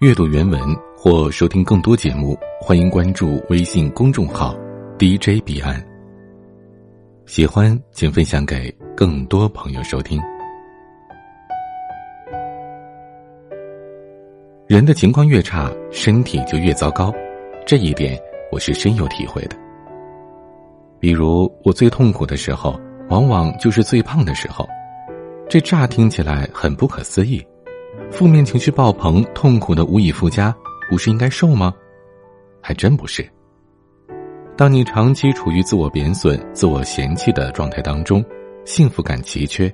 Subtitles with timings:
[0.00, 0.58] 阅读原文
[0.96, 4.56] 或收听更多节目，欢迎关注微信公众号
[4.98, 5.78] DJ 彼岸。
[7.26, 10.18] 喜欢请分享给更多朋友收听。
[14.66, 17.12] 人的情况越差，身体就越糟糕，
[17.66, 18.18] 这一点
[18.50, 19.56] 我是深有体会的。
[20.98, 22.80] 比如我最痛苦的时候，
[23.10, 24.66] 往往就是最胖的时候。
[25.46, 27.44] 这乍听起来很不可思议，
[28.10, 30.54] 负面情绪爆棚，痛苦的无以复加，
[30.90, 31.72] 不是应该瘦吗？
[32.60, 33.26] 还真不是。
[34.56, 38.22] 当你长期处于自我贬损、自我嫌弃的状态当中，
[38.66, 39.72] 幸福感奇缺，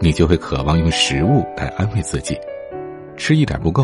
[0.00, 2.38] 你就会渴望用食物来安慰自己，
[3.16, 3.82] 吃一点不够，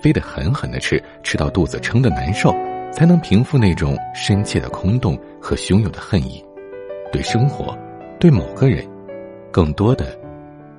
[0.00, 2.52] 非得狠狠的吃，吃到肚子撑的难受，
[2.92, 6.44] 才能平复那种深切的空洞和汹涌的恨意，
[7.10, 7.76] 对生活，
[8.20, 8.86] 对某个人，
[9.50, 10.16] 更多的。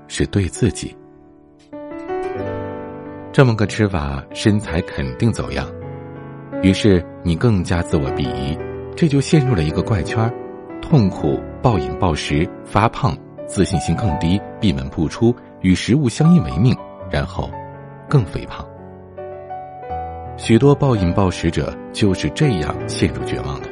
[0.09, 0.95] 是对自己，
[3.37, 5.71] 这么个吃法，身材肯定走样。
[6.63, 8.57] 于是你更加自我鄙夷，
[8.95, 10.27] 这就陷入了一个怪圈
[10.81, 13.15] 痛苦、暴饮暴食、发胖、
[13.45, 16.75] 自信心更低、闭门不出、与食物相依为命，
[17.11, 17.47] 然后
[18.09, 18.67] 更肥胖。
[20.35, 23.69] 许多暴饮暴食者就是这样陷入绝望的。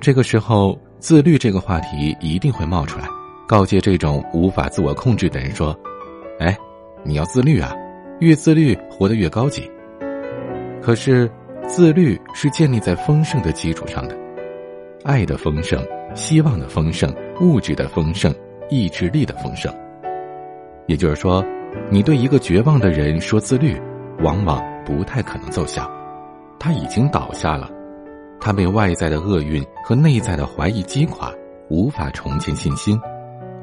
[0.00, 3.06] 这个时候，自律这个话题一定会冒出来。
[3.46, 5.78] 告诫这种无法自我控制的人说
[6.40, 6.56] ：“哎，
[7.02, 7.74] 你要自律啊，
[8.20, 9.70] 越自律活得越高级。”
[10.82, 11.30] 可是，
[11.66, 14.16] 自律是建立在丰盛的基础上的，
[15.02, 15.82] 爱的丰盛、
[16.14, 18.34] 希望的丰盛、物质的丰盛、
[18.68, 19.74] 意志力的丰盛。
[20.86, 21.42] 也就是说，
[21.90, 23.80] 你对一个绝望的人说自律，
[24.22, 25.90] 往往不太可能奏效，
[26.58, 27.70] 他已经倒下了，
[28.38, 31.32] 他被外在的厄运和内在的怀疑击垮，
[31.70, 33.00] 无法重建信心。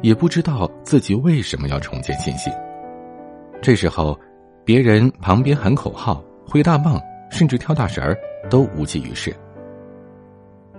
[0.02, 2.52] 也不知道自己为什么要重建信心。
[3.62, 4.20] 这时候，
[4.64, 7.00] 别人旁边喊口号、挥大棒，
[7.30, 8.18] 甚至跳大神儿，
[8.50, 9.36] 都无济于事。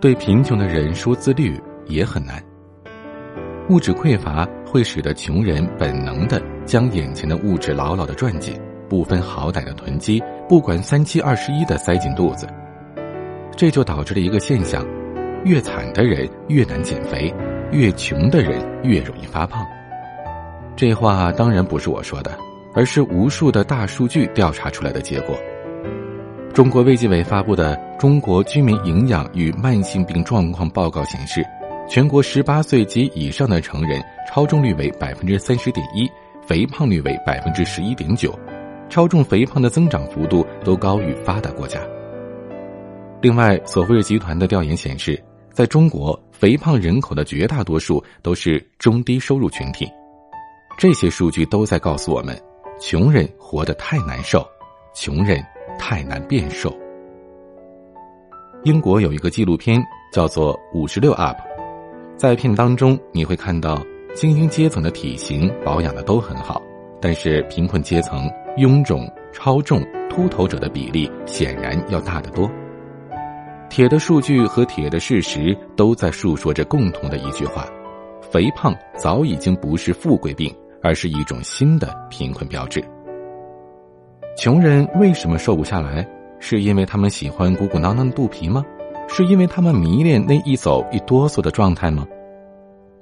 [0.01, 2.43] 对贫穷的人说自律也很难。
[3.69, 12.47] 物质匮乏会使得穷人本能的将眼前的物质牢牢的攥紧，不分好歹的囤积，不管三七二十一的塞进肚子。
[13.57, 14.85] 这就导致了一个现象：
[15.45, 17.33] 越惨的人越难减肥。
[17.71, 19.67] 越穷的人越容易发胖，
[20.77, 22.39] 这话当然不是我说的，
[22.75, 25.37] 而是无数的大数据调查出来的结果。
[26.53, 31.45] 中国卫计委发布的《中国居民营养与慢性病状况报告》显示，
[31.89, 36.11] 全国十八岁及以上的成人超重率为百分之三十点一，
[36.47, 38.39] 肥胖率为百分之十一点九，
[38.89, 41.81] 超重肥胖的增长幅度都高于发达国家。
[43.21, 45.23] 另外，索菲尔集团的调研显示。
[45.55, 49.87] 在中国，肥胖人口的绝大多数都是中低收入群体，
[50.79, 52.35] 这些数据都在告诉我们：
[52.85, 54.45] 穷人活得太难受，
[54.93, 55.41] 穷人
[55.79, 56.77] 太难变瘦。
[58.65, 59.81] 英国有一个纪录片
[60.13, 61.37] 叫做《五十六 up》，
[62.17, 63.81] 在片当中你会看到
[64.17, 66.61] 精英阶层的体型保养的都很好，
[67.01, 72.51] 但是贫困阶层臃肿、超重、秃头者的比例显然要大得多。
[73.71, 77.65] 铁的数据和铁的事实都在述说着共同的一句话：
[78.21, 82.83] 肥胖早已经不是富贵病，而是一种新的贫困标志。
[84.37, 86.07] 穷人为什么瘦不下来？
[86.39, 88.65] 是因为他们喜欢鼓鼓囊囊的肚皮吗？
[89.09, 92.07] 是因为他们迷恋那一走一哆嗦的状态吗？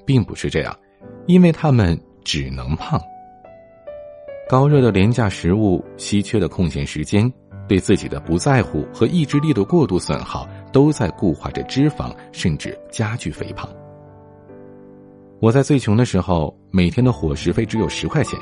[0.05, 0.77] 并不是这样，
[1.27, 3.01] 因为他们只能胖。
[4.49, 7.33] 高热的廉价食物，稀缺的空闲时间。
[7.69, 13.71] 对自己的不在乎和意志力的过度损耗，都在固化着脂肪，甚至加剧肥胖。
[15.39, 18.39] 我在最穷的时候，每天的伙食费只有十块钱，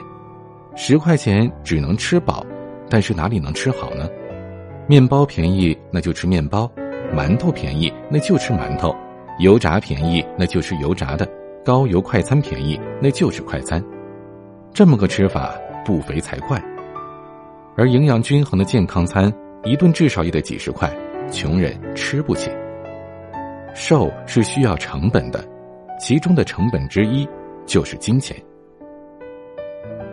[0.77, 2.45] 十块钱只能吃饱，
[2.91, 4.07] 但是哪里能吃好呢？
[4.87, 6.71] 面包便宜，那就吃面包；
[7.11, 8.95] 馒头便宜，那就吃馒头；
[9.39, 11.25] 油炸便宜，那就吃油炸的；
[11.65, 13.83] 高油快餐便宜，那就吃快餐。
[14.75, 16.63] 这么个吃法，不肥才怪。
[17.79, 19.33] 而营养均衡的健康餐，
[19.65, 20.95] 一顿至少也得几十块，
[21.31, 22.51] 穷人吃不起。
[23.75, 25.43] 瘦是需要成本的，
[25.99, 27.27] 其中的成本之一
[27.69, 28.37] 就是金钱。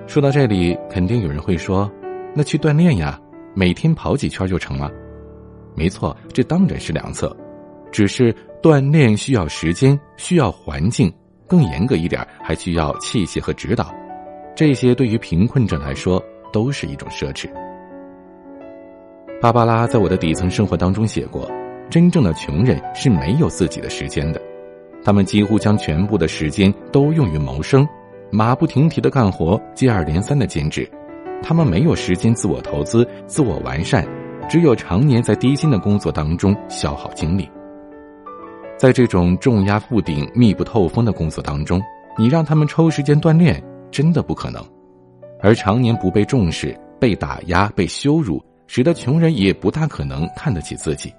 [0.05, 1.91] 说到这里，肯定有人会说
[2.35, 3.19] ：“那去锻炼呀，
[3.55, 4.91] 每天跑几圈就成了。”
[5.73, 7.35] 没错，这当然是良策，
[7.91, 8.31] 只是
[8.61, 11.11] 锻炼需要时间，需要环境，
[11.47, 13.91] 更严格一点，还需要器械和指导。
[14.55, 16.23] 这些对于贫困者来说。
[16.53, 17.49] 都是一种奢侈。
[19.41, 21.51] 芭芭拉在我的底层生活当中写过，
[21.89, 24.41] 真正的穷人是没有自己的时间的，
[25.05, 27.87] 他们几乎将全部的时间都用于谋生，
[28.31, 30.89] 马不停蹄的干活，接二连三的兼职，
[31.43, 34.03] 他们没有时间自我投资、自我完善，
[34.49, 37.47] 只有常年在低薪的工作当中消耗精力。
[38.77, 41.79] 在这种重压负顶、密不透风的工作当中，
[42.17, 44.59] 你让他们抽时间锻炼，真的不可能。
[45.39, 51.13] 而常年不被重视、被打压、被羞辱，使得穷人也不大可能看得起自己。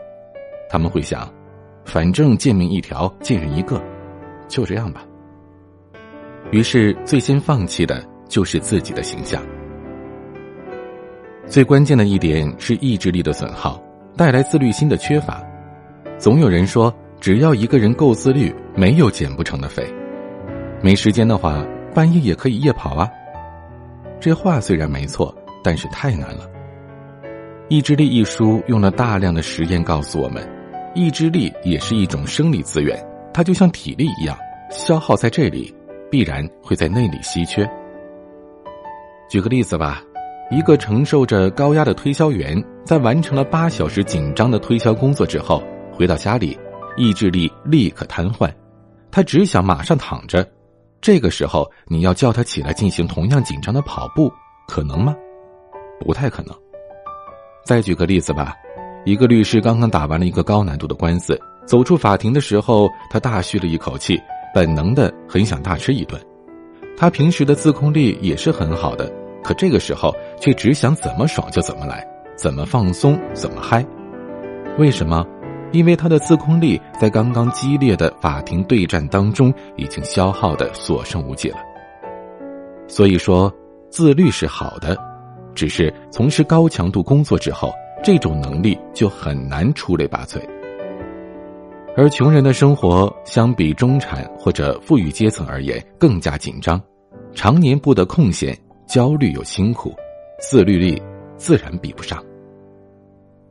[0.68, 1.32] 他们会想，
[1.86, 3.80] 反正贱命一条，贱人一个，
[4.48, 5.02] 就这样吧。
[6.50, 9.40] 于是，最先放弃的就是自己的形象。
[11.46, 13.80] 最关键的一点是意志力的损耗，
[14.16, 15.40] 带来自律心的缺乏。
[16.18, 19.86] 总有人说，只要一个人够自律，没有减不成的肥。
[20.82, 23.08] 没时间的话，半夜也可以夜跑啊。
[24.18, 26.46] 这话虽然没错，但是太难了。
[27.68, 30.48] 《意志力》一书用了大量的实验告诉我们，
[30.96, 32.98] 意志力也是一种生理资源，
[33.32, 34.34] 它就像体力一样，
[34.70, 35.72] 消耗在这里，
[36.10, 37.68] 必然会在那里稀缺。
[39.28, 40.02] 举个例子吧，
[40.50, 45.62] 一个承受着高压的推销员，在完成了八小时紧张的推销工作之后，
[45.92, 46.58] 回到家里，
[46.96, 48.50] 意志力立刻瘫痪，
[49.10, 50.48] 他只想马上躺着。
[51.02, 54.32] 这个时候，你要叫他起来进行同样紧张的跑步，
[54.66, 55.14] 可能吗？
[56.00, 56.56] 不太可能。
[57.66, 58.54] 再举个例子吧，
[59.06, 64.20] 一个律师刚刚打完了一个高难度的官司，走出法庭的时候，他大吁了一口气，
[64.52, 66.20] 本能的很想大吃一顿。
[66.96, 69.08] 他平时的自控力也是很好的，
[69.44, 72.04] 可这个时候却只想怎么爽就怎么来，
[72.36, 73.86] 怎么放松怎么嗨。
[74.76, 75.24] 为什么？
[75.70, 81.58] 因为他的自控力在刚刚激烈的法庭对战当中已经消耗的所剩无几了。
[82.88, 83.52] 所以说，
[83.88, 84.96] 自律是好的，
[85.54, 87.70] 只是从事高强度工作之后，
[88.06, 90.40] 这种能力就很难出类拔萃。
[91.96, 96.80] 而穷人的生活相比中产或者富裕阶层而言更加紧张，
[97.34, 98.56] 常年不得空闲，
[98.86, 99.92] 焦虑又辛苦，
[100.38, 101.02] 自律力
[101.36, 102.22] 自然比不上。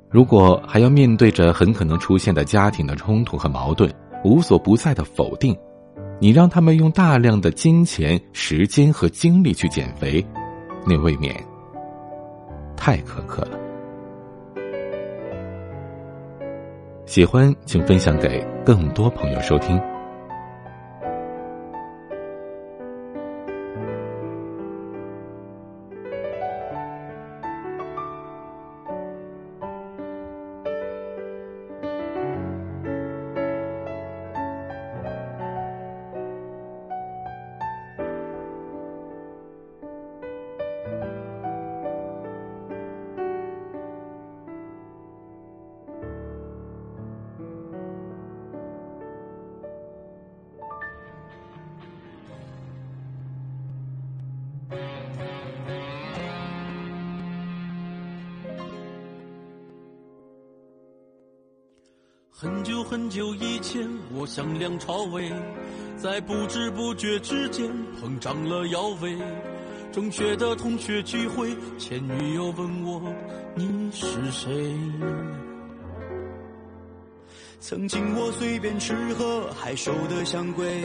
[0.10, 3.94] 如果还要面对着很可能出现的家庭的冲突和矛盾，
[4.24, 5.54] 无所不在的否定，
[6.18, 10.26] 你让他们用大量的金钱、时间和精力去减肥，
[10.88, 11.36] 那未免
[12.78, 13.65] 太苛刻了。
[17.06, 19.95] 喜欢请分享给更多朋友收听。
[62.38, 65.32] 很久很久以前，我像梁朝伟，
[65.96, 69.18] 在不知不觉之间膨胀了腰围。
[69.94, 73.02] 中学的同学聚会，前女友问我
[73.56, 74.78] 你是谁？
[77.60, 80.84] 曾经我随便吃喝，还瘦得像鬼，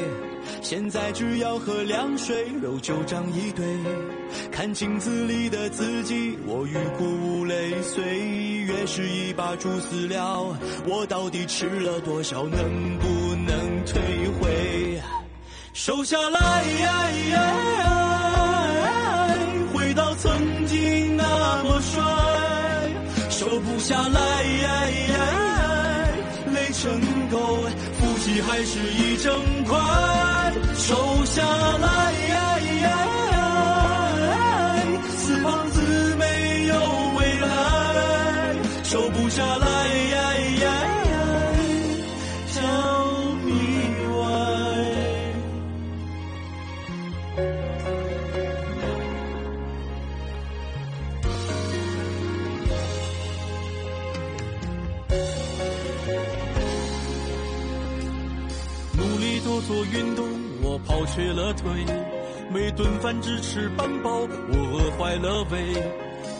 [0.63, 3.67] 现在只要喝凉水，肉就长一堆。
[4.51, 7.83] 看镜子里的自己，我欲哭无泪。
[7.83, 8.03] 岁
[8.65, 14.01] 月是一把猪饲料，我到底吃了多少，能不能退
[14.41, 15.01] 回？
[15.73, 16.65] 瘦下来，
[19.75, 20.60] 回到曾
[28.43, 29.33] 还是一整
[29.65, 29.79] 块。
[30.75, 31.43] 瘦下
[31.79, 32.30] 来。
[59.61, 60.27] 做运动，
[60.63, 61.71] 我跑瘸了腿，
[62.53, 65.75] 每顿饭只吃半饱，我饿坏了胃。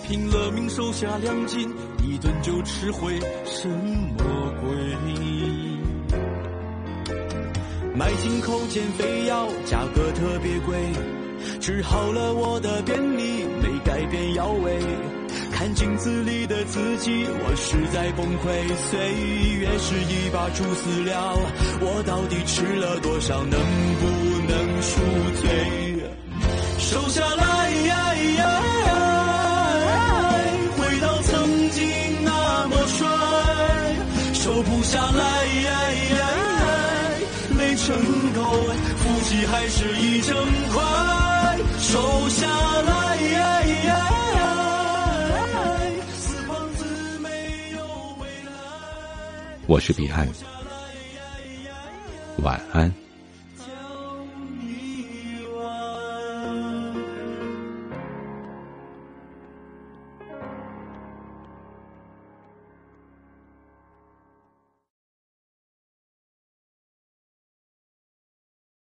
[0.07, 1.73] 拼了命瘦下两斤，
[2.03, 4.71] 一顿就吃回什么鬼？
[7.95, 10.77] 买进口减肥药，价格特别贵，
[11.61, 14.81] 治好了我的便秘，没改变腰围。
[15.61, 18.99] 看镜子里的自己我实在崩溃岁
[19.59, 21.37] 月是一把猪饲料
[21.83, 23.61] 我到底吃了多少能
[24.01, 24.07] 不
[24.49, 25.03] 能赎
[25.37, 25.45] 罪
[26.79, 27.45] 瘦下来
[30.79, 31.85] 回到曾经
[32.25, 33.07] 那么帅
[34.33, 35.45] 瘦不下来
[37.59, 37.95] 累成
[38.33, 38.41] 狗
[38.97, 40.35] 腹肌还是一整
[40.73, 41.01] 块。
[41.79, 44.20] 瘦下来
[49.71, 50.29] 我是彼岸，
[52.39, 52.93] 晚安。